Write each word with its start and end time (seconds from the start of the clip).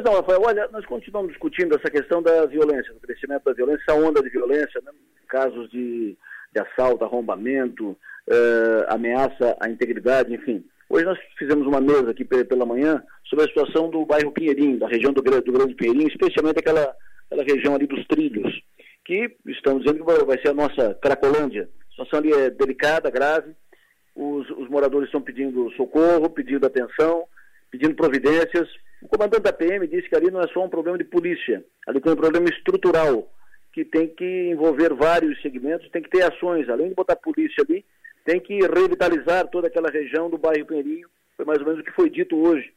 Pois 0.00 0.14
não, 0.14 0.22
Rafael, 0.22 0.40
olha, 0.42 0.68
nós 0.72 0.86
continuamos 0.86 1.30
discutindo 1.30 1.76
essa 1.76 1.90
questão 1.90 2.22
da 2.22 2.46
violência, 2.46 2.94
do 2.94 3.00
crescimento 3.00 3.44
da 3.44 3.52
violência, 3.52 3.84
essa 3.86 3.98
onda 3.98 4.22
de 4.22 4.30
violência, 4.30 4.80
né? 4.82 4.92
casos 5.28 5.70
de, 5.70 6.16
de 6.54 6.62
assalto, 6.62 7.04
arrombamento, 7.04 7.90
uh, 7.90 8.86
ameaça 8.88 9.54
à 9.60 9.68
integridade, 9.68 10.32
enfim. 10.32 10.64
Hoje 10.88 11.04
nós 11.04 11.18
fizemos 11.38 11.66
uma 11.66 11.82
mesa 11.82 12.12
aqui 12.12 12.24
pela 12.24 12.64
manhã 12.64 13.02
sobre 13.28 13.44
a 13.44 13.48
situação 13.48 13.90
do 13.90 14.06
bairro 14.06 14.32
Pinheirinho, 14.32 14.78
da 14.78 14.88
região 14.88 15.12
do, 15.12 15.20
do 15.20 15.52
Grande 15.52 15.74
Pinheirinho, 15.74 16.08
especialmente 16.08 16.60
aquela, 16.60 16.96
aquela 17.26 17.44
região 17.44 17.74
ali 17.74 17.86
dos 17.86 18.06
trilhos, 18.06 18.58
que 19.04 19.36
estão 19.48 19.78
dizendo 19.78 20.02
que 20.02 20.24
vai 20.24 20.40
ser 20.40 20.48
a 20.48 20.54
nossa 20.54 20.94
Cracolândia. 20.94 21.68
A 21.88 21.90
situação 21.90 22.20
ali 22.20 22.32
é 22.32 22.48
delicada, 22.48 23.10
grave, 23.10 23.54
os, 24.16 24.48
os 24.52 24.66
moradores 24.70 25.08
estão 25.08 25.20
pedindo 25.20 25.70
socorro, 25.72 26.30
pedindo 26.30 26.66
atenção, 26.66 27.24
pedindo 27.70 27.94
providências, 27.94 28.66
o 29.02 29.08
comandante 29.08 29.42
da 29.42 29.52
PM 29.52 29.86
disse 29.86 30.08
que 30.08 30.16
ali 30.16 30.30
não 30.30 30.40
é 30.40 30.48
só 30.48 30.62
um 30.62 30.68
problema 30.68 30.98
de 30.98 31.04
polícia, 31.04 31.64
ali 31.86 32.00
tem 32.00 32.12
um 32.12 32.16
problema 32.16 32.48
estrutural, 32.48 33.32
que 33.72 33.84
tem 33.84 34.08
que 34.08 34.50
envolver 34.50 34.92
vários 34.92 35.40
segmentos, 35.40 35.90
tem 35.90 36.02
que 36.02 36.10
ter 36.10 36.22
ações, 36.22 36.68
além 36.68 36.88
de 36.88 36.94
botar 36.94 37.16
polícia 37.16 37.64
ali, 37.66 37.84
tem 38.24 38.38
que 38.40 38.58
revitalizar 38.58 39.48
toda 39.48 39.68
aquela 39.68 39.90
região 39.90 40.28
do 40.28 40.36
bairro 40.36 40.66
Pinheirinho, 40.66 41.08
foi 41.36 41.46
mais 41.46 41.60
ou 41.60 41.66
menos 41.66 41.80
o 41.80 41.84
que 41.84 41.92
foi 41.92 42.10
dito 42.10 42.36
hoje, 42.36 42.72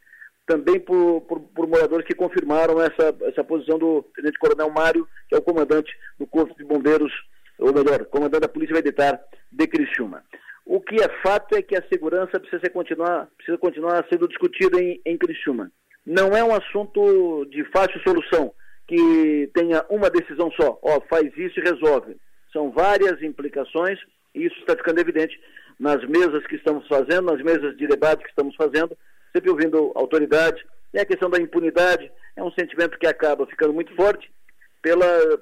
também 0.45 0.79
por, 0.79 1.21
por, 1.21 1.39
por 1.41 1.67
moradores 1.67 2.05
que 2.05 2.15
confirmaram 2.15 2.81
essa, 2.81 3.15
essa 3.23 3.43
posição 3.43 3.77
do 3.77 4.03
Tenente 4.15 4.40
Coronel 4.40 4.70
Mário, 4.70 5.07
que 5.27 5.35
é 5.35 5.37
o 5.37 5.43
comandante 5.43 5.91
do 6.17 6.27
Corpo 6.27 6.55
de 6.55 6.63
Bombeiros, 6.63 7.12
ou 7.57 7.73
melhor, 7.73 8.05
comandante 8.05 8.41
da 8.41 8.49
Polícia 8.49 8.76
Militar 8.76 9.20
de 9.51 9.67
Criciúma. 9.67 10.23
O 10.65 10.79
que 10.79 10.95
é 10.95 11.09
fato 11.21 11.55
é 11.55 11.62
que 11.62 11.76
a 11.76 11.85
segurança 11.90 12.40
precisa, 12.40 12.62
ser 12.62 12.70
continuar, 12.70 13.27
precisa 13.35 13.57
continuar 13.57 14.05
sendo 14.09 14.27
discutida 14.27 14.81
em, 14.81 15.01
em 15.05 15.17
Criciúma 15.17 15.70
não 16.05 16.35
é 16.35 16.43
um 16.43 16.53
assunto 16.53 17.45
de 17.45 17.63
fácil 17.66 17.99
solução, 18.02 18.53
que 18.88 19.49
tenha 19.53 19.85
uma 19.89 20.09
decisão 20.09 20.52
só, 20.52 20.77
ó, 20.81 21.02
faz 21.09 21.35
isso 21.37 21.59
e 21.59 21.63
resolve. 21.63 22.18
São 22.51 22.71
várias 22.71 23.21
implicações 23.21 23.99
e 24.35 24.46
isso 24.46 24.59
está 24.59 24.76
ficando 24.76 24.99
evidente 24.99 25.40
nas 25.79 26.04
mesas 26.07 26.46
que 26.48 26.55
estamos 26.55 26.87
fazendo, 26.87 27.31
nas 27.31 27.41
mesas 27.41 27.76
de 27.77 27.87
debate 27.87 28.24
que 28.24 28.29
estamos 28.29 28.55
fazendo, 28.55 28.98
sempre 29.31 29.49
ouvindo 29.49 29.91
autoridade. 29.96 30.63
E 30.93 30.99
a 30.99 31.05
questão 31.05 31.29
da 31.29 31.41
impunidade 31.41 32.12
é 32.35 32.43
um 32.43 32.51
sentimento 32.51 32.98
que 32.99 33.07
acaba 33.07 33.48
ficando 33.48 33.74
muito 33.74 33.96
forte 33.96 34.31
pela, 34.81 35.37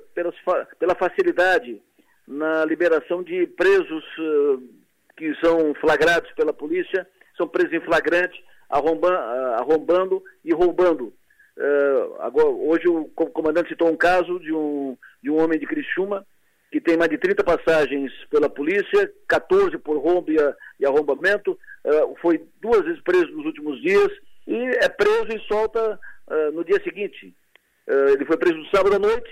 pela, 0.79 0.95
facilidade 0.95 1.81
na 2.27 2.63
liberação 2.63 3.23
de 3.23 3.47
presos 3.47 4.03
uh, 4.19 4.63
que 5.17 5.33
são 5.43 5.73
flagrados 5.75 6.31
pela 6.33 6.53
polícia, 6.53 7.07
são 7.35 7.47
presos 7.47 7.73
em 7.73 7.81
flagrante, 7.81 8.41
arrombando, 8.71 9.17
ah, 9.17 9.57
arrombando 9.59 10.23
e 10.43 10.53
roubando. 10.53 11.13
Uh, 11.57 12.15
agora, 12.21 12.47
hoje 12.47 12.87
o 12.87 13.05
comandante 13.09 13.69
citou 13.69 13.89
um 13.89 13.97
caso 13.97 14.39
de 14.39 14.53
um, 14.53 14.97
de 15.21 15.29
um 15.29 15.39
homem 15.39 15.59
de 15.59 15.67
Criciúma 15.67 16.25
que 16.71 16.79
tem 16.79 16.95
mais 16.95 17.11
de 17.11 17.17
30 17.17 17.43
passagens 17.43 18.09
pela 18.29 18.49
polícia, 18.49 19.11
14 19.27 19.77
por 19.79 19.97
roubo 19.97 20.31
e, 20.31 20.85
arrombamento, 20.85 21.51
uh, 21.51 22.15
foi 22.21 22.41
duas 22.61 22.81
vezes 22.85 23.01
preso 23.01 23.29
nos 23.33 23.45
últimos 23.45 23.81
dias 23.81 24.07
e 24.47 24.55
é 24.55 24.87
preso 24.87 25.27
e 25.35 25.39
solta 25.47 25.99
no 26.53 26.63
dia 26.63 26.81
seguinte. 26.81 27.35
ele 27.87 28.25
foi 28.25 28.37
preso 28.37 28.57
no 28.57 28.69
sábado 28.69 28.95
à 28.95 28.99
noite, 28.99 29.29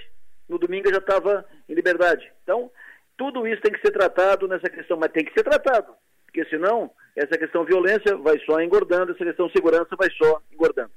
no 0.50 0.60
domingo 0.60 0.92
já 0.92 0.98
estava 0.98 1.46
em 1.68 1.74
liberdade. 1.74 2.30
Então, 2.44 2.70
tudo 3.18 3.48
isso 3.48 3.62
tem 3.62 3.72
que 3.72 3.80
ser 3.80 3.92
tratado 3.92 4.50
nessa 4.50 4.70
questão, 4.70 4.98
mas 4.98 5.12
tem 5.14 5.24
que 5.24 5.34
ser 5.34 5.44
tratado, 5.44 5.94
porque 6.26 6.44
senão 6.46 6.92
essa 7.16 7.38
questão 7.38 7.66
violência 7.66 8.16
vai 8.18 8.40
só 8.46 8.62
engordando, 8.62 9.12
essa 9.12 9.24
questão 9.24 9.50
segurança 9.50 9.96
vai 9.98 10.10
só 10.12 10.42
engordando. 10.52 10.92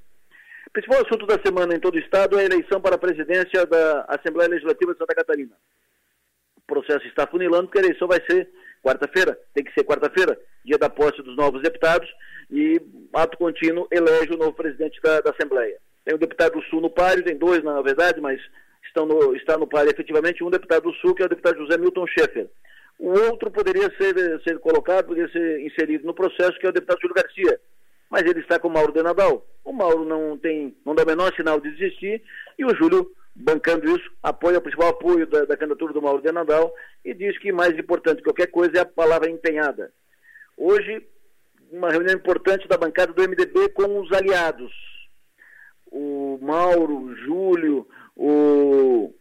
O 0.67 0.71
principal 0.71 1.01
assunto 1.05 1.25
da 1.25 1.39
semana 1.43 1.75
em 1.75 1.79
todo 1.79 1.95
o 1.95 1.99
Estado 1.99 2.37
é 2.39 2.41
a 2.41 2.45
eleição 2.45 2.81
para 2.81 2.95
a 2.95 2.99
presidência 2.99 3.65
da 3.65 4.05
Assembleia 4.07 4.49
Legislativa 4.49 4.93
de 4.93 4.97
Santa 4.97 5.15
Catarina. 5.15 5.55
O 6.57 6.61
processo 6.65 7.05
está 7.07 7.27
funilando 7.27 7.67
porque 7.67 7.79
a 7.79 7.83
eleição 7.83 8.07
vai 8.07 8.19
ser 8.29 8.49
quarta-feira, 8.81 9.37
tem 9.53 9.63
que 9.63 9.73
ser 9.73 9.83
quarta-feira, 9.83 10.39
dia 10.65 10.77
da 10.77 10.89
posse 10.89 11.21
dos 11.21 11.35
novos 11.37 11.61
deputados, 11.61 12.09
e 12.49 12.81
ato 13.13 13.37
contínuo 13.37 13.87
elege 13.91 14.33
o 14.33 14.37
novo 14.37 14.53
presidente 14.53 14.99
da, 15.01 15.21
da 15.21 15.31
Assembleia. 15.31 15.77
Tem 16.03 16.15
um 16.15 16.19
deputado 16.19 16.53
do 16.53 16.63
Sul 16.63 16.81
no 16.81 16.89
páreo, 16.89 17.23
tem 17.23 17.37
dois 17.37 17.63
na 17.63 17.81
verdade, 17.81 18.19
mas 18.19 18.39
estão 18.85 19.05
no, 19.05 19.35
está 19.35 19.57
no 19.57 19.67
páreo 19.67 19.91
efetivamente 19.91 20.43
um 20.43 20.49
deputado 20.49 20.83
do 20.83 20.93
Sul, 20.95 21.15
que 21.15 21.23
é 21.23 21.25
o 21.25 21.29
deputado 21.29 21.57
José 21.57 21.77
Milton 21.77 22.05
Schaeffer. 22.07 22.49
O 22.99 23.09
outro 23.09 23.51
poderia 23.51 23.91
ser, 23.97 24.41
ser 24.43 24.59
colocado, 24.59 25.07
poderia 25.07 25.31
ser 25.31 25.59
inserido 25.61 26.05
no 26.05 26.13
processo, 26.13 26.57
que 26.59 26.65
é 26.65 26.69
o 26.69 26.73
deputado 26.73 27.01
Júlio 27.01 27.15
Garcia. 27.15 27.59
Mas 28.09 28.23
ele 28.23 28.39
está 28.39 28.59
com 28.59 28.67
o 28.67 28.71
Mauro 28.71 28.93
de 28.93 29.01
Nadal. 29.01 29.45
O 29.63 29.73
Mauro 29.73 30.05
não 30.05 30.37
tem, 30.37 30.75
não 30.85 30.93
dá 30.93 31.03
o 31.03 31.07
menor 31.07 31.33
sinal 31.35 31.59
de 31.59 31.71
desistir, 31.71 32.21
e 32.57 32.65
o 32.65 32.75
Júlio, 32.75 33.11
bancando 33.35 33.89
isso, 33.89 34.09
apoia 34.21 34.59
o 34.59 34.61
principal 34.61 34.89
apoio 34.89 35.25
da, 35.27 35.45
da 35.45 35.57
candidatura 35.57 35.93
do 35.93 36.01
Mauro 36.01 36.21
de 36.21 36.31
Nadal 36.31 36.73
e 37.03 37.13
diz 37.13 37.37
que 37.39 37.51
mais 37.51 37.77
importante 37.77 38.17
que 38.17 38.23
qualquer 38.23 38.47
coisa 38.47 38.77
é 38.77 38.79
a 38.81 38.85
palavra 38.85 39.29
empenhada. 39.29 39.91
Hoje, 40.55 41.05
uma 41.71 41.89
reunião 41.89 42.15
importante 42.15 42.67
da 42.67 42.77
bancada 42.77 43.11
do 43.11 43.21
MDB 43.21 43.69
com 43.69 43.99
os 43.99 44.11
aliados. 44.11 44.71
O 45.91 46.37
Mauro, 46.41 46.95
o 46.95 47.15
Júlio, 47.15 47.87
o, 48.15 49.13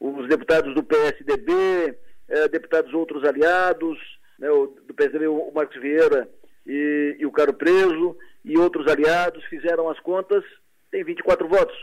os 0.00 0.28
deputados 0.28 0.74
do 0.74 0.82
PSDB, 0.82 1.98
é, 2.28 2.48
deputados 2.48 2.92
outros 2.92 3.24
aliados, 3.24 3.98
né, 4.38 4.50
o, 4.50 4.66
do 4.86 4.94
PSDB 4.94 5.26
o 5.26 5.50
Marcos 5.54 5.80
Vieira 5.80 6.28
e, 6.66 7.16
e 7.18 7.26
o 7.26 7.32
Caro 7.32 7.54
Preso, 7.54 8.16
e 8.44 8.56
outros 8.56 8.86
aliados 8.86 9.44
fizeram 9.44 9.88
as 9.88 9.98
contas, 10.00 10.44
tem 10.90 11.02
24 11.04 11.48
votos. 11.48 11.76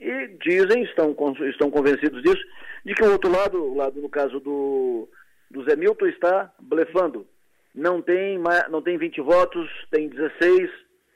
E 0.00 0.28
dizem, 0.42 0.82
estão, 0.84 1.14
estão 1.50 1.70
convencidos 1.70 2.22
disso, 2.22 2.42
de 2.84 2.94
que 2.94 3.02
o 3.02 3.12
outro 3.12 3.30
lado, 3.30 3.62
o 3.62 3.76
lado 3.76 4.00
no 4.00 4.08
caso 4.08 4.40
do, 4.40 5.08
do 5.50 5.62
Zé 5.64 5.76
Milton, 5.76 6.06
está 6.06 6.52
blefando. 6.58 7.26
Não 7.74 8.00
tem, 8.00 8.38
não 8.70 8.82
tem 8.82 8.98
20 8.98 9.20
votos, 9.20 9.68
tem 9.90 10.08
16, 10.08 10.70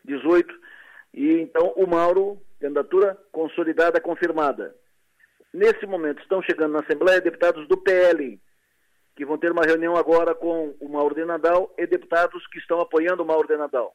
18, 0.05 0.55
e 1.15 1.41
então 1.41 1.73
o 1.77 1.87
Mauro, 1.87 2.39
candidatura 2.61 3.19
consolidada, 3.33 4.01
confirmada. 4.01 4.75
Nesse 5.53 5.87
momento 5.87 6.21
estão 6.21 6.43
chegando 6.43 6.73
na 6.73 6.81
Assembleia 6.81 7.21
deputados 7.21 7.67
do 7.69 7.77
PL, 7.77 8.41
que 9.17 9.25
vão 9.25 9.39
ter 9.39 9.53
uma 9.53 9.63
reunião 9.63 9.97
agora 9.97 10.35
com 10.35 10.75
o 10.81 10.89
Mauro 10.89 11.15
de 11.15 11.25
Nadal 11.25 11.73
e 11.79 11.87
deputados 11.87 12.47
que 12.49 12.59
estão 12.59 12.81
apoiando 12.81 13.23
o 13.23 13.27
Mauro 13.27 13.47
de 13.47 13.57
Nadal. 13.57 13.95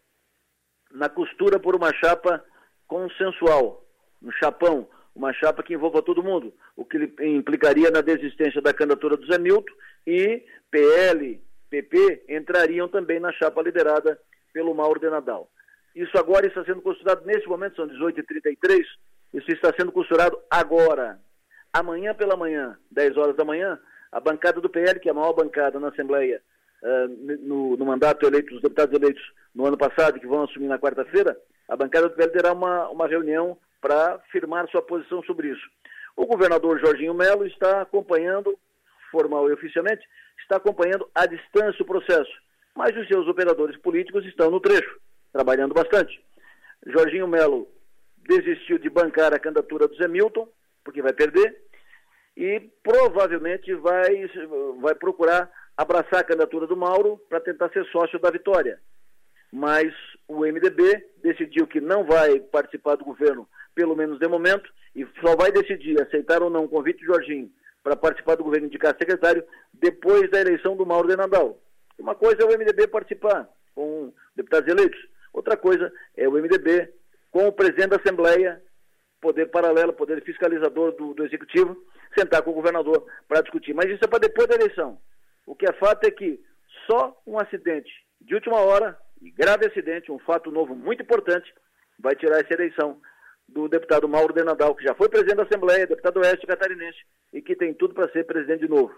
Na 0.91 1.09
costura 1.09 1.59
por 1.59 1.75
uma 1.75 1.93
chapa 1.93 2.43
consensual, 2.87 3.85
um 4.21 4.31
chapão, 4.31 4.87
uma 5.13 5.33
chapa 5.33 5.61
que 5.61 5.73
envolva 5.73 6.01
todo 6.01 6.23
mundo, 6.23 6.53
o 6.75 6.85
que 6.85 6.97
implicaria 7.21 7.91
na 7.91 8.01
desistência 8.01 8.61
da 8.61 8.73
candidatura 8.73 9.17
do 9.17 9.27
Zé 9.27 9.37
Milton 9.37 9.73
e 10.07 10.43
PL, 10.71 11.41
PP 11.69 12.25
entrariam 12.29 12.87
também 12.87 13.19
na 13.19 13.31
chapa 13.33 13.61
liderada 13.61 14.19
pelo 14.53 14.73
Mauro 14.73 14.99
de 14.99 15.09
Nadal. 15.09 15.49
Isso 15.95 16.17
agora 16.17 16.47
está 16.47 16.63
sendo 16.63 16.81
costurado 16.81 17.25
nesse 17.25 17.47
momento, 17.47 17.75
são 17.75 17.87
18h33, 17.87 18.83
isso 19.33 19.51
está 19.51 19.73
sendo 19.77 19.91
costurado 19.91 20.39
agora. 20.49 21.19
Amanhã 21.71 22.15
pela 22.15 22.35
manhã, 22.35 22.77
10 22.89 23.17
horas 23.17 23.35
da 23.35 23.45
manhã, 23.45 23.79
a 24.11 24.19
bancada 24.19 24.59
do 24.59 24.69
PL, 24.69 24.99
que 24.99 25.07
é 25.07 25.11
a 25.11 25.15
maior 25.15 25.33
bancada 25.33 25.79
na 25.79 25.89
Assembleia 25.89 26.41
uh, 26.81 27.07
no, 27.41 27.77
no, 27.77 27.85
mandato 27.85 28.25
eleito, 28.25 28.51
dos 28.51 28.61
deputados 28.61 28.93
eleitos 28.93 29.21
no 29.53 29.65
ano 29.65 29.77
passado, 29.77 30.19
que 30.19 30.27
vão 30.27 30.43
assumir 30.43 30.67
na 30.67 30.79
quarta-feira, 30.79 31.37
a 31.67 31.75
bancada 31.75 32.09
do 32.09 32.15
PL 32.15 32.31
terá 32.31 32.53
uma, 32.53 32.89
uma 32.89 33.07
reunião 33.07 33.57
para 33.81 34.19
firmar 34.31 34.69
sua 34.69 34.81
posição 34.81 35.23
sobre 35.23 35.49
isso. 35.49 35.69
O 36.15 36.25
governador 36.25 36.79
Jorginho 36.79 37.13
Melo 37.13 37.45
está 37.45 37.81
acompanhando, 37.81 38.57
formal 39.11 39.49
e 39.49 39.53
oficialmente, 39.53 40.05
está 40.41 40.57
acompanhando 40.57 41.07
à 41.13 41.25
distância 41.25 41.81
o 41.81 41.85
processo, 41.85 42.31
mas 42.75 42.95
os 42.95 43.07
seus 43.07 43.27
operadores 43.27 43.77
políticos 43.77 44.25
estão 44.25 44.49
no 44.49 44.59
trecho, 44.59 44.99
trabalhando 45.31 45.73
bastante. 45.73 46.19
Jorginho 46.87 47.27
Melo 47.27 47.67
desistiu 48.27 48.77
de 48.77 48.89
bancar 48.89 49.33
a 49.33 49.39
candidatura 49.39 49.87
do 49.87 49.95
Zé 49.95 50.07
Milton, 50.07 50.47
porque 50.83 51.01
vai 51.01 51.13
perder, 51.13 51.55
e 52.39 52.61
provavelmente 52.81 53.75
vai, 53.75 54.31
vai 54.79 54.95
procurar 54.95 55.51
abraçar 55.75 56.21
a 56.21 56.23
candidatura 56.23 56.65
do 56.65 56.77
Mauro 56.77 57.19
para 57.27 57.41
tentar 57.41 57.69
ser 57.69 57.83
sócio 57.87 58.17
da 58.17 58.31
vitória. 58.31 58.79
Mas 59.51 59.93
o 60.25 60.45
MDB 60.45 61.05
decidiu 61.21 61.67
que 61.67 61.81
não 61.81 62.05
vai 62.05 62.39
participar 62.39 62.95
do 62.95 63.03
governo, 63.03 63.45
pelo 63.75 63.93
menos 63.93 64.19
de 64.19 64.27
momento, 64.29 64.71
e 64.95 65.05
só 65.19 65.35
vai 65.35 65.51
decidir 65.51 66.01
aceitar 66.01 66.41
ou 66.41 66.49
não 66.49 66.63
o 66.63 66.69
convite 66.69 67.01
do 67.01 67.13
Jorginho 67.13 67.51
para 67.83 67.97
participar 67.97 68.35
do 68.35 68.43
governo 68.45 68.67
e 68.67 68.69
indicar 68.69 68.95
secretário 68.97 69.43
depois 69.73 70.31
da 70.31 70.39
eleição 70.39 70.77
do 70.77 70.85
Mauro 70.85 71.09
de 71.09 71.17
Nadal. 71.17 71.59
Uma 71.97 72.15
coisa 72.15 72.41
é 72.41 72.45
o 72.45 72.57
MDB 72.57 72.87
participar 72.87 73.49
com 73.75 74.13
deputados 74.33 74.69
eleitos, 74.69 74.99
outra 75.33 75.57
coisa 75.57 75.91
é 76.15 76.25
o 76.25 76.31
MDB 76.31 76.89
com 77.31 77.49
o 77.49 77.51
presidente 77.51 77.89
da 77.89 77.97
Assembleia, 77.97 78.61
poder 79.19 79.47
paralelo, 79.47 79.91
poder 79.91 80.23
fiscalizador 80.23 80.93
do, 80.93 81.13
do 81.13 81.25
Executivo, 81.25 81.75
sentar 82.17 82.41
com 82.41 82.51
o 82.51 82.55
governador 82.55 83.05
para 83.27 83.41
discutir. 83.41 83.73
Mas 83.73 83.89
isso 83.89 84.03
é 84.03 84.07
para 84.07 84.19
depois 84.19 84.47
da 84.47 84.55
eleição. 84.55 84.99
O 85.45 85.55
que 85.55 85.65
é 85.65 85.73
fato 85.73 86.05
é 86.05 86.11
que 86.11 86.39
só 86.85 87.19
um 87.25 87.39
acidente 87.39 87.91
de 88.21 88.35
última 88.35 88.59
hora, 88.59 88.97
e 89.21 89.31
grave 89.31 89.67
acidente, 89.67 90.11
um 90.11 90.19
fato 90.19 90.51
novo 90.51 90.75
muito 90.75 91.03
importante, 91.03 91.53
vai 91.99 92.15
tirar 92.15 92.39
essa 92.39 92.53
eleição 92.53 92.99
do 93.47 93.67
deputado 93.67 94.07
Mauro 94.07 94.33
de 94.33 94.43
Nadal, 94.43 94.75
que 94.75 94.83
já 94.83 94.93
foi 94.93 95.09
presidente 95.09 95.37
da 95.37 95.43
Assembleia, 95.43 95.87
deputado 95.87 96.17
oeste 96.19 96.45
catarinense, 96.45 96.99
e 97.33 97.41
que 97.41 97.55
tem 97.55 97.73
tudo 97.73 97.93
para 97.93 98.11
ser 98.11 98.25
presidente 98.25 98.61
de 98.61 98.69
novo. 98.69 98.93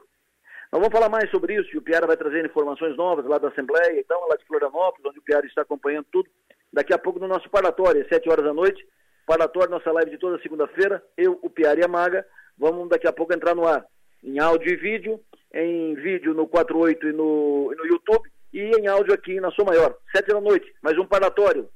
Nós 0.71 0.81
vamos 0.81 0.91
falar 0.91 1.09
mais 1.09 1.29
sobre 1.29 1.55
isso, 1.55 1.69
e 1.73 1.77
o 1.77 1.81
Piara 1.81 2.07
vai 2.07 2.17
trazer 2.17 2.45
informações 2.45 2.95
novas 2.95 3.25
lá 3.25 3.37
da 3.37 3.49
Assembleia, 3.49 3.99
então, 3.99 4.27
lá 4.27 4.35
de 4.35 4.45
Florianópolis, 4.45 5.05
onde 5.05 5.19
o 5.19 5.23
Piara 5.23 5.45
está 5.45 5.61
acompanhando 5.61 6.07
tudo. 6.11 6.29
Daqui 6.71 6.93
a 6.93 6.97
pouco 6.97 7.19
no 7.19 7.27
nosso 7.27 7.49
paratório, 7.49 8.01
às 8.01 8.07
7 8.07 8.29
horas 8.29 8.45
da 8.45 8.53
noite, 8.53 8.85
paratório, 9.25 9.71
nossa 9.71 9.91
live 9.91 10.11
de 10.11 10.17
toda 10.17 10.41
segunda-feira, 10.41 11.03
eu, 11.17 11.39
o 11.41 11.49
Piara 11.49 11.79
e 11.79 11.83
a 11.83 11.87
Maga, 11.87 12.25
vamos 12.57 12.89
daqui 12.89 13.07
a 13.07 13.13
pouco 13.13 13.33
entrar 13.33 13.55
no 13.55 13.67
ar, 13.67 13.85
em 14.23 14.39
áudio 14.39 14.71
e 14.71 14.75
vídeo, 14.75 15.19
em 15.53 15.95
vídeo 15.95 16.33
no 16.33 16.47
48 16.47 17.07
e 17.07 17.11
no, 17.11 17.73
no 17.75 17.85
YouTube, 17.85 18.29
e 18.53 18.59
em 18.59 18.87
áudio 18.87 19.13
aqui 19.13 19.39
na 19.39 19.51
Sua 19.51 19.65
Maior, 19.65 19.97
7 20.15 20.27
da 20.27 20.41
noite, 20.41 20.73
mais 20.81 20.97
um 20.97 21.05
paratório. 21.05 21.69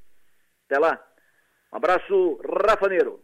Até 0.65 0.79
lá. 0.79 1.01
Um 1.71 1.77
abraço, 1.77 2.39
Rafaneiro. 2.67 3.19